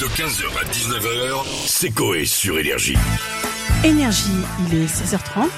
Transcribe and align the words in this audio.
De 0.00 0.06
15h 0.06 0.46
à 0.58 0.64
19h, 0.64 1.44
c'est 1.66 1.90
Coé 1.90 2.24
sur 2.24 2.58
Énergie. 2.58 2.96
Énergie, 3.84 4.30
il 4.66 4.78
est 4.78 4.86
16h30 4.86 5.50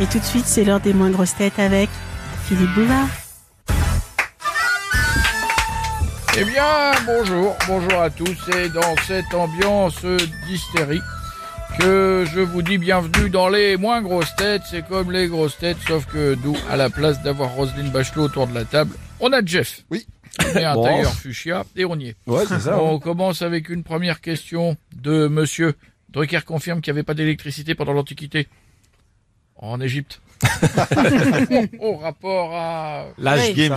et 0.00 0.06
tout 0.06 0.18
de 0.18 0.24
suite 0.24 0.46
c'est 0.46 0.64
l'heure 0.64 0.80
des 0.80 0.92
moins 0.92 1.10
grosses 1.10 1.36
têtes 1.36 1.60
avec 1.60 1.88
Philippe 2.48 2.74
Bouvard. 2.74 3.06
Eh 6.36 6.44
bien, 6.44 6.90
bonjour, 7.06 7.54
bonjour 7.68 8.00
à 8.00 8.10
tous, 8.10 8.36
et 8.56 8.68
dans 8.68 8.96
cette 9.06 9.32
ambiance 9.32 10.04
d'hystérie 10.48 11.02
que 11.78 12.24
je 12.34 12.40
vous 12.40 12.62
dis 12.62 12.78
bienvenue 12.78 13.30
dans 13.30 13.48
les 13.48 13.76
moins 13.76 14.02
grosses 14.02 14.34
têtes, 14.34 14.62
c'est 14.68 14.84
comme 14.88 15.12
les 15.12 15.28
grosses 15.28 15.58
têtes, 15.58 15.78
sauf 15.86 16.04
que 16.06 16.36
nous, 16.42 16.56
à 16.68 16.76
la 16.76 16.90
place 16.90 17.22
d'avoir 17.22 17.50
Roselyne 17.50 17.90
Bachelot 17.90 18.24
autour 18.24 18.48
de 18.48 18.54
la 18.54 18.64
table, 18.64 18.96
on 19.20 19.32
a 19.32 19.40
Jeff. 19.44 19.82
Oui. 19.88 20.04
Et 20.56 20.64
un 20.64 20.74
Bon. 20.74 20.82
tailleur 20.84 21.12
fuchsia, 21.14 21.64
et 21.76 21.84
on 21.84 21.96
y 21.98 22.08
est. 22.08 22.16
Ouais, 22.26 22.44
c'est 22.46 22.60
ça. 22.60 22.82
On 22.82 22.98
commence 22.98 23.42
avec 23.42 23.68
une 23.68 23.82
première 23.84 24.20
question 24.20 24.76
de 24.96 25.28
monsieur. 25.28 25.74
Drucker 26.10 26.40
confirme 26.44 26.80
qu'il 26.80 26.92
n'y 26.92 26.98
avait 26.98 27.04
pas 27.04 27.14
d'électricité 27.14 27.74
pendant 27.74 27.92
l'Antiquité. 27.92 28.48
En 29.56 29.80
Égypte. 29.80 30.20
Au 31.80 31.96
rapport 31.96 32.54
à... 32.54 33.06
L'âge 33.18 33.48
Oui. 33.48 33.54
Games. 33.54 33.76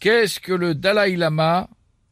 Qu'est-ce 0.00 0.40
que 0.40 0.52
le 0.52 0.74
Dalai 0.74 1.16
Lama 1.16 1.68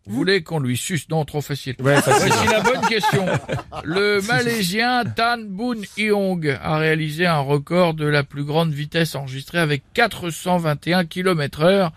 voulait 0.07 0.43
qu'on 0.43 0.59
lui 0.61 0.77
suce 0.77 1.09
Non, 1.09 1.25
trop 1.25 1.41
facile. 1.41 1.77
Ouais, 1.81 2.01
facile. 2.03 2.31
Voici 2.33 2.49
la 2.49 2.61
bonne 2.61 2.87
question. 2.89 3.27
Le 3.85 4.21
Malaisien 4.23 5.05
Tan 5.05 5.39
Boon 5.39 5.81
Iong 5.97 6.59
a 6.63 6.77
réalisé 6.77 7.27
un 7.27 7.39
record 7.39 7.95
de 7.95 8.07
la 8.07 8.23
plus 8.23 8.45
grande 8.45 8.73
vitesse 8.73 9.15
enregistrée 9.15 9.59
avec 9.59 9.83
421 9.95 11.05
km 11.07 11.63
heure. 11.63 11.93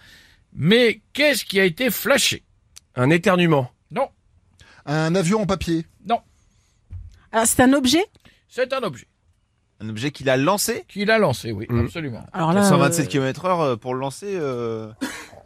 Mais 0.57 1.01
qu'est-ce 1.13 1.45
qui 1.45 1.59
a 1.59 1.63
été 1.63 1.89
flashé? 1.91 2.43
Un 2.95 3.09
éternuement. 3.11 3.71
Non, 3.91 4.07
Un 4.85 5.13
avion 5.15 5.41
en 5.41 5.45
papier. 5.45 5.85
non, 6.07 6.19
Alors 7.31 7.45
c'est 7.45 7.61
un 7.61 7.73
objet? 7.73 8.03
C'est 8.49 8.73
un 8.73 8.81
objet 8.81 9.05
Un 9.79 9.89
objet 9.89 10.09
qu'il 10.11 10.29
a 10.29 10.37
lancé? 10.37 10.83
Qu'il 10.87 11.11
a 11.11 11.19
lancé, 11.19 11.51
oui, 11.51 11.67
Mm. 11.69 11.85
absolument. 11.85 12.25
Alors 12.33 12.53
là, 12.53 12.63
127 12.63 13.05
euh, 13.05 13.09
km 13.09 13.45
heure 13.45 13.79
pour 13.79 13.93
le 13.93 13.99
lancer. 13.99 14.27
euh, 14.29 14.91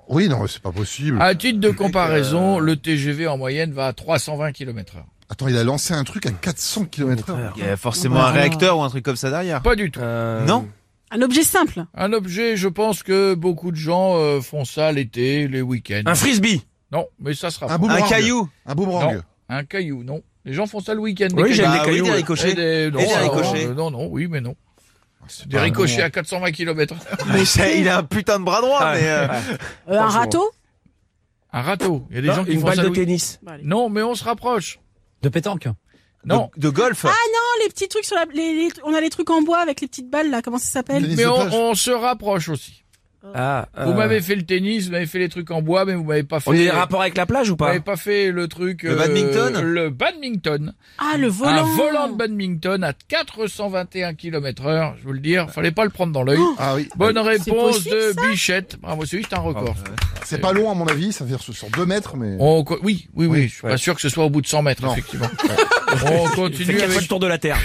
Oui, 0.07 0.29
non, 0.29 0.47
c'est 0.47 0.61
pas 0.61 0.71
possible. 0.71 1.21
À 1.21 1.35
titre 1.35 1.59
de 1.59 1.69
comparaison, 1.83 2.59
le 2.59 2.77
TGV 2.77 3.27
en 3.27 3.37
moyenne 3.37 3.73
va 3.73 3.87
à 3.87 3.93
320 3.93 4.53
km 4.53 4.95
heure. 4.97 5.05
Attends, 5.29 5.47
il 5.49 5.57
a 5.57 5.63
lancé 5.63 5.93
un 5.93 6.03
truc 6.05 6.25
à 6.25 6.31
400 6.31 6.85
km 6.85 7.29
heure. 7.31 7.53
Il 7.57 7.63
y 7.63 7.67
a 7.67 7.75
forcément 7.77 8.21
un 8.21 8.31
réacteur 8.31 8.77
ou 8.77 8.83
un 8.83 8.89
truc 8.89 9.03
comme 9.05 9.15
ça 9.17 9.29
derrière. 9.29 9.61
Pas 9.61 9.75
du 9.75 9.89
tout. 9.91 9.99
Euh, 10.01 10.45
Non? 10.45 10.67
Un 11.11 11.21
objet 11.21 11.43
simple. 11.43 11.85
Un 11.93 12.13
objet, 12.13 12.57
je 12.57 12.67
pense 12.67 13.03
que 13.03 13.33
beaucoup 13.35 13.71
de 13.71 13.75
gens 13.75 14.15
euh, 14.17 14.41
font 14.41 14.65
ça 14.65 14.91
l'été, 14.91 15.47
les 15.47 15.61
week-ends. 15.61 16.03
Un 16.05 16.15
frisbee. 16.15 16.61
Non, 16.91 17.07
mais 17.19 17.33
ça 17.33 17.51
sera 17.51 17.71
Un. 17.73 17.89
Un 17.89 18.01
caillou. 18.07 18.49
Un 18.65 18.75
boomerang. 18.75 19.15
Non. 19.15 19.21
Un 19.49 19.63
caillou, 19.63 20.03
non. 20.03 20.21
Les 20.45 20.53
gens 20.53 20.65
font 20.65 20.79
ça 20.79 20.93
le 20.93 20.99
week-end. 21.01 21.27
des 21.27 21.41
Oui, 21.41 21.53
j'aime 21.53 21.65
cailloux. 21.65 21.73
les 21.73 21.79
Ah 21.79 21.83
oui, 21.85 21.91
cailloux. 21.91 22.05
des 22.05 22.11
ricochets. 22.11 22.51
Et 22.51 22.55
des, 22.55 22.91
non, 22.91 22.99
Et 22.99 23.05
des 23.05 23.11
alors, 23.13 23.35
ricochets. 23.35 23.67
euh, 23.67 23.73
non, 23.73 23.91
non, 23.91 24.07
oui, 24.07 24.27
mais 24.27 24.41
non. 24.41 24.55
C'est 25.27 25.47
Des 25.47 25.59
ricochets 25.59 26.01
à 26.01 26.09
420 26.09 26.51
km. 26.51 26.95
Mais 27.33 27.45
ça, 27.45 27.69
il 27.71 27.87
a 27.87 27.99
un 27.99 28.03
putain 28.03 28.39
de 28.39 28.43
bras 28.43 28.59
droit, 28.61 28.79
Ah, 28.81 28.93
mais. 28.95 29.07
euh, 29.07 29.27
ouais. 29.27 29.37
Euh, 29.89 29.99
un 29.99 30.07
râteau? 30.07 30.51
Un 31.53 31.61
râteau. 31.61 32.07
Il 32.09 32.15
y 32.15 32.19
a 32.19 32.21
des 32.21 32.27
Non, 32.29 32.33
gens 32.35 32.43
qui 32.45 32.51
une 32.53 32.59
font 32.61 32.67
balle 32.67 32.75
ça 32.77 32.83
de 32.83 32.89
tennis. 32.89 33.39
Non, 33.63 33.89
mais 33.89 34.01
on 34.01 34.15
se 34.15 34.23
rapproche. 34.23 34.79
De 35.21 35.29
pétanque 35.29 35.67
Non. 36.25 36.49
De, 36.55 36.61
de 36.63 36.69
golf. 36.69 37.03
Non, 37.03 37.11
les 37.63 37.69
petits 37.69 37.87
trucs 37.87 38.05
sur 38.05 38.15
la... 38.15 38.25
les- 38.33 38.53
les- 38.53 38.69
on 38.83 38.93
a 38.93 39.01
les 39.01 39.09
trucs 39.09 39.29
en 39.29 39.41
bois 39.41 39.59
avec 39.59 39.81
les 39.81 39.87
petites 39.87 40.09
balles 40.09 40.29
là, 40.29 40.41
comment 40.41 40.57
ça 40.59 40.65
s'appelle 40.65 41.07
Mais 41.15 41.25
on, 41.25 41.69
on 41.69 41.73
se 41.75 41.91
rapproche 41.91 42.49
aussi. 42.49 42.77
Ah, 43.35 43.67
Vous 43.77 43.91
euh, 43.91 43.93
m'avez 43.93 44.19
fait 44.19 44.33
le 44.35 44.41
tennis, 44.41 44.85
vous 44.85 44.93
m'avez 44.93 45.05
fait 45.05 45.19
les 45.19 45.29
trucs 45.29 45.51
en 45.51 45.61
bois, 45.61 45.85
mais 45.85 45.93
vous 45.93 46.03
m'avez 46.03 46.23
pas 46.23 46.39
fait. 46.39 46.49
On 46.49 46.53
a 46.53 46.57
des 46.57 46.71
rapports 46.71 47.01
avec 47.01 47.15
la 47.15 47.27
plage 47.27 47.49
ou 47.49 47.53
Vous 47.53 47.57
pas 47.57 47.67
m'avez 47.67 47.79
pas 47.79 47.95
fait 47.95 48.31
le 48.31 48.47
truc. 48.47 48.81
Le 48.81 48.95
badminton 48.95 49.61
Le 49.61 49.89
badminton. 49.91 50.73
Ah, 50.97 51.17
le 51.17 51.27
volant. 51.27 51.51
Un 51.51 51.75
volant 51.75 52.07
de 52.09 52.15
badminton 52.17 52.83
à 52.83 52.93
421 52.93 54.15
km 54.15 54.65
heure. 54.65 54.95
Je 54.97 55.03
vous 55.03 55.13
le 55.13 55.19
dire, 55.19 55.51
fallait 55.51 55.69
pas 55.71 55.83
le 55.83 55.91
prendre 55.91 56.11
dans 56.11 56.23
l'œil. 56.23 56.39
Ah 56.57 56.73
oui. 56.73 56.89
Bonne 56.95 57.19
réponse 57.19 57.77
possible, 57.77 57.95
de 57.95 58.29
Bichette. 58.31 58.77
Bravo, 58.81 59.05
c'est 59.05 59.17
juste 59.17 59.33
un 59.33 59.39
record. 59.39 59.75
C'est 60.25 60.39
pas 60.41 60.51
long 60.51 60.71
à 60.71 60.73
mon 60.73 60.87
avis, 60.87 61.13
ça 61.13 61.23
fait 61.23 61.37
sur, 61.39 61.53
sur 61.53 61.69
2 61.69 61.85
mètres, 61.85 62.17
mais. 62.17 62.37
On 62.39 62.65
oui, 62.67 62.79
oui, 62.81 63.07
oui, 63.13 63.27
Oui, 63.27 63.43
je 63.49 63.53
suis 63.53 63.63
ouais. 63.65 63.71
pas 63.73 63.77
sûr 63.77 63.93
que 63.93 64.01
ce 64.01 64.09
soit 64.09 64.25
au 64.25 64.31
bout 64.31 64.41
de 64.41 64.47
100 64.47 64.63
mètres, 64.63 64.83
Non. 64.83 64.93
effectivement. 64.93 65.27
On 66.05 66.29
continue 66.29 66.75
fois 66.77 66.85
avec 66.85 67.01
le 67.01 67.07
tour 67.07 67.19
de 67.19 67.27
la 67.27 67.37
Terre. 67.37 67.57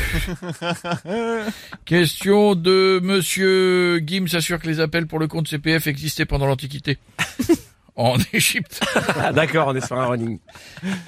question 1.84 2.54
de 2.54 3.00
monsieur 3.02 3.98
Guim 4.00 4.26
s'assure 4.26 4.58
que 4.60 4.66
les 4.66 4.80
appels 4.80 5.06
pour 5.06 5.18
le 5.18 5.28
compte 5.28 5.48
CPF 5.48 5.86
existaient 5.86 6.24
pendant 6.26 6.46
l'Antiquité. 6.46 6.98
en 7.96 8.16
Égypte. 8.32 8.80
Ah, 9.18 9.32
d'accord, 9.32 9.68
on 9.68 9.74
est 9.74 9.86
sur 9.86 9.98
un 9.98 10.06
running. 10.06 10.38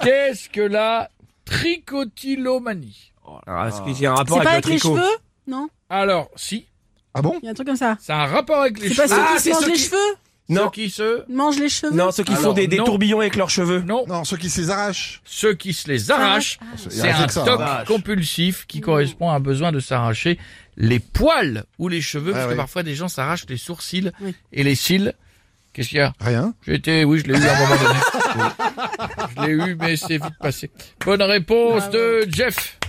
Qu'est-ce 0.01 0.49
que 0.49 0.61
la 0.61 1.09
trichotillomanie? 1.45 3.11
Alors, 3.45 3.67
est-ce 3.67 3.81
qu'il 3.83 4.01
y 4.01 4.05
a 4.07 4.11
un 4.11 4.15
rapport 4.15 4.41
C'est 4.41 4.47
avec 4.47 4.47
pas 4.47 4.51
le 4.51 4.57
avec 4.57 4.65
les 4.65 4.79
tricot 4.79 4.95
cheveux? 4.97 5.15
Non? 5.47 5.69
Alors, 5.89 6.29
si, 6.35 6.65
Ah 7.13 7.21
bon? 7.21 7.37
Il 7.41 7.45
y 7.45 7.47
a 7.47 7.51
un 7.51 7.53
truc 7.53 7.67
comme 7.67 7.75
ça. 7.75 7.97
a 8.07 8.13
un 8.23 8.25
rapport 8.25 8.61
avec 8.61 8.79
les 8.79 8.89
C'est 8.89 8.95
pas 8.95 9.07
ceux 9.07 9.15
Ah, 9.19 9.33
qui 9.35 9.41
c'est 9.43 9.49
se 9.51 9.55
mangent 9.55 9.63
ceux 9.65 9.69
les 9.71 9.75
qui- 9.77 9.83
cheveux? 9.83 10.15
Non, 10.49 10.63
Ceux 10.65 10.69
qui 10.71 10.89
se... 10.89 11.31
Mangent 11.31 11.59
les 11.59 11.69
cheveux 11.69 11.93
non, 11.93 12.09
ceux 12.11 12.23
qui 12.23 12.31
Alors, 12.31 12.43
font 12.43 12.53
des, 12.53 12.65
des 12.67 12.77
non. 12.77 12.83
tourbillons 12.85 13.19
avec 13.19 13.35
leurs 13.35 13.49
cheveux. 13.51 13.81
Non, 13.81 14.03
Non, 14.07 14.23
ceux 14.23 14.37
qui 14.37 14.49
se 14.49 14.59
les 14.61 14.69
arrachent. 14.71 15.21
ceux 15.23 15.53
qui 15.53 15.73
se 15.73 15.87
les 15.87 16.09
arrachent. 16.11 16.57
Il 16.85 16.91
C'est 16.91 17.11
reste 17.11 17.19
un 17.21 17.25
que 17.27 17.33
ça, 17.33 17.43
toc 17.85 17.87
compulsif 17.87 18.65
qui 18.67 18.81
correspond 18.81 19.29
à 19.29 19.35
un 19.35 19.39
besoin 19.39 19.71
de 19.71 19.79
s'arracher 19.79 20.39
les 20.75 20.99
poils 20.99 21.65
ou 21.77 21.87
les 21.87 22.01
cheveux, 22.01 22.31
parce 22.31 22.43
Ah 22.43 22.47
que 22.47 22.51
ouais. 22.51 22.57
parfois 22.57 22.83
des 22.83 22.95
gens 22.95 23.07
s'arrachent 23.09 23.45
les 23.47 23.57
sourcils 23.57 24.11
Oui. 24.21 24.33
et 24.51 24.63
les 24.63 24.75
cils. 24.75 25.13
Qu'est-ce 25.71 25.89
qu'il 25.89 25.99
y 25.99 26.01
a? 26.01 26.13
Rien. 26.19 26.55
J'ai 26.65 26.73
été, 26.75 27.03
oui, 27.05 27.19
je 27.23 27.31
l'ai 27.31 27.37
eu 27.39 27.43
à 27.45 27.55
un 27.55 27.59
moment 27.59 27.75
donné. 27.83 27.99
je 29.37 29.45
l'ai 29.45 29.51
eu, 29.71 29.75
mais 29.75 29.95
c'est 29.97 30.17
vite 30.17 30.37
passé. 30.39 30.71
Bonne 31.05 31.21
réponse 31.21 31.89
de 31.91 32.25
Jeff. 32.31 32.79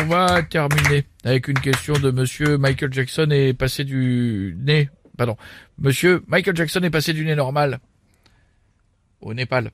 On 0.00 0.04
va 0.06 0.42
terminer 0.42 1.04
avec 1.24 1.48
une 1.48 1.58
question 1.60 1.92
de 1.94 2.10
monsieur 2.10 2.56
Michael 2.58 2.92
Jackson 2.92 3.28
est 3.30 3.52
passé 3.52 3.84
du 3.84 4.56
nez, 4.60 4.88
pardon. 5.18 5.36
Monsieur 5.78 6.24
Michael 6.28 6.56
Jackson 6.56 6.80
est 6.82 6.90
passé 6.90 7.12
du 7.12 7.24
nez 7.26 7.34
normal 7.34 7.78
au 9.20 9.34
Népal. 9.34 9.70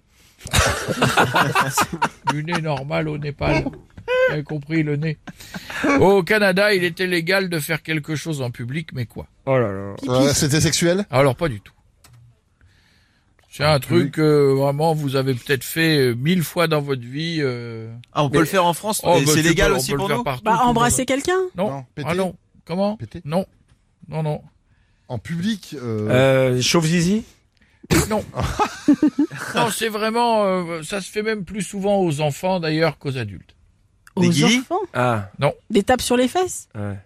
du 2.32 2.42
nez 2.44 2.60
normal 2.60 3.08
au 3.08 3.18
Népal. 3.18 3.62
Vous 3.64 4.32
avez 4.34 4.42
compris 4.42 4.82
le 4.82 4.96
nez. 4.96 5.18
Au 6.00 6.22
Canada, 6.22 6.74
il 6.74 6.84
était 6.84 7.06
légal 7.06 7.48
de 7.48 7.58
faire 7.58 7.82
quelque 7.82 8.16
chose 8.16 8.42
en 8.42 8.50
public, 8.50 8.90
mais 8.92 9.06
quoi? 9.06 9.26
Oh 9.46 9.56
là 9.56 9.70
là. 9.72 9.94
Euh, 10.08 10.32
C'était 10.34 10.60
sexuel? 10.60 11.06
Alors 11.10 11.36
pas 11.36 11.48
du 11.48 11.60
tout. 11.60 11.72
C'est 13.50 13.64
un 13.64 13.78
truc 13.78 14.12
que 14.12 14.52
vraiment 14.52 14.94
vous 14.94 15.14
avez 15.14 15.32
peut-être 15.34 15.62
fait 15.62 15.98
euh, 15.98 16.14
mille 16.16 16.42
fois 16.42 16.66
dans 16.66 16.80
votre 16.80 17.02
vie. 17.02 17.38
euh. 17.40 17.88
Ah, 18.12 18.24
on 18.24 18.28
peut 18.28 18.38
Mais- 18.38 18.40
le 18.40 18.46
faire 18.46 18.64
en 18.66 18.74
France? 18.74 19.00
Oh, 19.04 19.20
bah, 19.24 19.32
c'est 19.32 19.42
légal 19.42 19.72
aussi 19.72 19.94
pour 19.94 20.08
faire 20.08 20.16
nous? 20.18 20.24
partout, 20.24 20.42
Bah, 20.44 20.58
embrasser 20.64 21.06
quelqu'un? 21.06 21.38
Non. 21.56 21.70
Non, 21.70 21.84
péter? 21.94 22.08
ah 22.10 22.14
non. 22.16 22.34
Comment? 22.64 22.96
Péter? 22.96 23.20
Non. 23.24 23.46
Non 24.08 24.22
non. 24.24 24.42
En 25.08 25.18
public 25.18 25.74
euh, 25.80 26.08
Euh, 26.56 26.62
chauve 26.62 26.86
zizi 26.86 27.24
Non. 28.08 28.24
non, 29.54 29.70
c'est 29.70 29.88
vraiment 29.88 30.44
euh, 30.44 30.82
ça 30.82 31.00
se 31.00 31.10
fait 31.10 31.22
même 31.22 31.44
plus 31.44 31.62
souvent 31.62 32.00
aux 32.00 32.20
enfants 32.20 32.60
d'ailleurs 32.60 32.98
qu'aux 32.98 33.16
adultes. 33.18 33.54
Des 34.16 34.26
Aux 34.26 34.30
guillis 34.30 34.58
enfants 34.60 34.80
Ah, 34.94 35.30
Des 35.70 35.82
tapes 35.82 36.00
sur 36.02 36.16
les 36.16 36.28
fesses 36.28 36.68
ouais. 36.74 36.98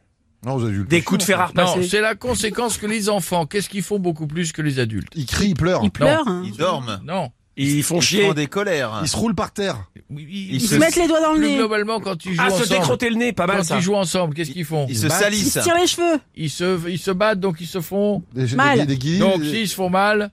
Non, 0.44 0.54
aux 0.54 0.64
adultes. 0.66 0.88
Des 0.88 1.02
coups 1.02 1.18
de 1.20 1.24
fer 1.24 1.40
à 1.40 1.50
Non, 1.54 1.66
repasser. 1.66 1.88
c'est 1.88 2.00
la 2.00 2.14
conséquence 2.14 2.78
que 2.78 2.86
les 2.86 3.08
enfants, 3.08 3.44
qu'est-ce 3.46 3.68
qu'ils 3.68 3.82
font 3.82 3.98
beaucoup 3.98 4.28
plus 4.28 4.52
que 4.52 4.62
les 4.62 4.78
adultes 4.78 5.12
Ils 5.16 5.26
crient, 5.26 5.48
ils 5.48 5.54
pleurent. 5.54 5.80
Ils 5.82 5.90
pleurent. 5.90 6.28
hein. 6.28 6.42
Ils 6.44 6.56
dorment. 6.56 7.00
Non. 7.04 7.30
Ils 7.56 7.82
font 7.82 7.96
Ils 7.98 8.02
chier. 8.02 8.26
font 8.28 8.34
des 8.34 8.46
colères. 8.46 9.00
Ils 9.02 9.08
se 9.08 9.16
roulent 9.16 9.34
par 9.34 9.50
terre. 9.50 9.90
Ils, 10.10 10.20
Ils 10.20 10.54
Ils 10.54 10.60
se- 10.60 10.68
se 10.68 10.74
mettent 10.76 10.96
les 10.96 11.06
doigts 11.06 11.20
dans 11.20 11.32
le 11.34 11.38
plus 11.38 11.48
nez. 11.48 11.56
globalement 11.56 12.00
quand 12.00 12.24
ils 12.24 12.32
jouent 12.34 12.42
Ah, 12.42 12.48
se 12.50 12.62
ensemble. 12.62 12.68
décrotter 12.80 13.10
le 13.10 13.16
nez, 13.16 13.32
pas 13.32 13.46
mal 13.46 13.58
Quand 13.58 13.62
ça. 13.64 13.76
ils 13.76 13.82
jouent 13.82 13.94
ensemble, 13.96 14.34
qu'est-ce 14.34 14.50
qu'ils 14.52 14.64
font 14.64 14.86
Ils 14.88 14.96
se 14.96 15.06
Bah, 15.06 15.14
Ils 15.18 15.22
salissent. 15.24 15.52
se 15.52 15.60
tirent 15.60 15.76
les 15.76 15.86
cheveux. 15.86 16.18
Ils 16.34 16.48
se 16.50 16.88
ils 16.88 16.98
se 16.98 17.10
battent 17.10 17.40
donc 17.40 17.56
ils 17.60 17.66
se 17.66 17.80
font 17.80 18.22
Des, 18.32 18.46
Mal. 18.54 18.86
des, 18.86 18.96
des 18.96 19.18
Donc 19.18 19.42
s'ils 19.44 19.68
se 19.68 19.74
font 19.74 19.90
mal, 19.90 20.30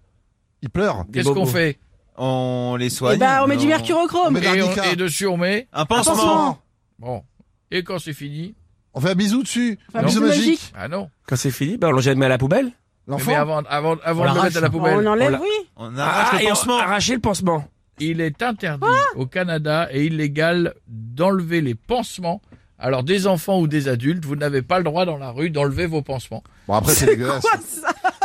ils 0.62 0.69
pleurent. 0.69 1.06
Qu'est-ce 1.12 1.28
qu'on 1.30 1.46
fait 1.46 1.78
On 2.18 2.78
les 2.80 2.85
Et 2.85 2.90
soigne. 2.90 3.19
bah, 3.19 3.41
on 3.44 3.47
met 3.47 3.58
du 3.58 3.68
mercurochrome. 3.68 4.38
Et, 4.38 4.62
on- 4.62 4.84
et 4.91 4.96
dessus 4.96 5.28
on 5.28 5.35
met. 5.38 5.68
Un 5.74 5.81
Un 5.81 5.85
pansement. 5.85 6.59
Bon. 7.00 7.23
Et 7.72 7.84
quand 7.84 8.00
c'est 8.00 8.14
fini 8.14 8.55
On 8.94 9.02
fait 9.02 9.09
un 9.09 9.16
bisou 9.16 9.44
dessus. 9.44 9.78
Enfin, 9.90 10.00
un 10.00 10.08
bisou 10.08 10.22
magique. 10.22 10.40
magique. 10.46 10.73
Ah 10.78 10.88
non. 10.88 11.09
Quand 11.28 11.35
c'est 11.35 11.52
fini, 11.52 11.76
bah, 11.76 11.90
on 11.90 11.91
le 11.91 12.02
jette 12.02 12.22
à 12.22 12.29
la 12.29 12.38
poubelle. 12.38 12.72
L'enfant. 13.08 13.26
Mais 13.32 13.35
avant 13.35 13.61
avant 13.70 13.97
avant 14.05 14.23
de 14.32 14.35
le 14.38 14.41
mettre 14.44 14.58
à 14.58 14.61
la 14.61 14.70
poubelle. 14.70 14.97
On 14.97 15.05
enlève, 15.05 15.38
oui. 15.41 15.50
On 15.76 15.96
arrache 15.97 16.29
Ah, 16.32 16.38
le 16.41 16.47
pansement. 16.47 16.78
arracher 16.79 17.14
le 17.16 17.20
pansement. 17.20 17.66
Il 18.00 18.22
est 18.22 18.42
interdit 18.44 18.86
au 19.16 19.26
Canada 19.26 19.88
et 19.92 20.06
illégal 20.06 20.74
d'enlever 20.88 21.62
les 21.62 21.76
pansements. 21.76 22.42
Alors 22.78 23.03
des 23.03 23.26
enfants 23.26 23.59
ou 23.62 23.68
des 23.68 23.88
adultes, 23.88 24.26
vous 24.26 24.36
n'avez 24.36 24.62
pas 24.62 24.80
le 24.80 24.84
droit 24.84 25.06
dans 25.06 25.18
la 25.18 25.32
rue 25.32 25.50
d'enlever 25.50 25.86
vos 25.86 26.02
pansements. 26.02 26.44
Bon, 26.68 26.74
après, 26.74 26.92
c'est 26.94 27.06
dégueulasse. 27.06 27.46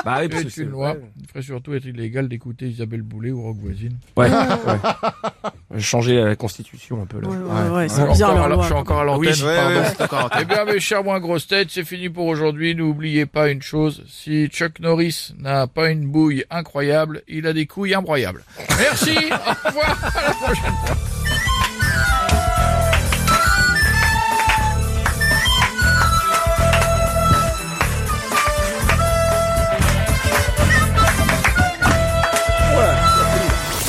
Bah 0.05 0.19
oui, 0.21 0.29
parce 0.29 0.45
que 0.45 0.49
C'est 0.49 0.57
c'est 0.57 0.63
une 0.63 0.71
loi. 0.71 0.97
Il 1.21 1.27
ferait 1.29 1.43
surtout 1.43 1.75
être 1.75 1.85
illégal 1.85 2.29
d'écouter 2.29 2.67
Isabelle 2.69 3.03
Boulet 3.03 3.31
ou 3.31 3.43
Rock 3.43 3.59
Voisine. 3.59 3.99
Ouais, 4.17 4.29
ouais. 4.31 5.51
Changer 5.79 6.17
la 6.25 6.35
constitution 6.35 7.01
un 7.03 7.07
peu 7.07 7.21
là. 7.21 7.29
Ouais, 7.29 7.37
ouais, 7.37 7.71
ouais, 7.77 7.89
Je 7.89 7.95
c'est 7.95 8.01
suis 8.03 8.11
bizarre 8.11 8.31
encore 8.31 8.45
à 8.45 8.49
leur 8.49 8.49
la- 8.49 8.55
loi. 8.57 8.63
je 8.65 8.69
suis 8.71 8.75
encore 8.81 9.01
à 9.01 9.05
l'antenne. 9.05 9.21
Oui, 9.21 10.39
Eh 10.41 10.45
bien, 10.45 10.65
mes 10.65 10.81
chers 10.81 11.05
moins 11.05 11.21
grosses 11.21 11.47
têtes, 11.47 11.69
c'est 11.71 11.85
fini 11.85 12.09
pour 12.09 12.27
aujourd'hui. 12.27 12.75
N'oubliez 12.75 13.25
pas 13.27 13.51
une 13.51 13.63
chose, 13.63 14.03
si 14.09 14.49
Chuck 14.49 14.81
Norris 14.81 15.33
n'a 15.39 15.69
pas 15.69 15.91
une 15.91 16.07
bouille 16.09 16.45
incroyable, 16.51 17.23
il 17.29 17.47
a 17.47 17.53
des 17.53 17.67
couilles 17.67 17.95
imbroyables. 17.95 18.43
Merci, 18.81 19.11
au 19.31 19.69
revoir, 19.69 19.97
à 20.17 20.23
la 20.29 20.35
prochaine 20.35 20.75
fois. 20.85 20.97